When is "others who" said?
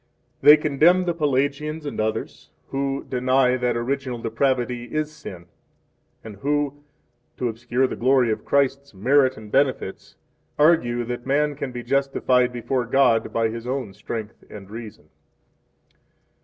2.01-3.05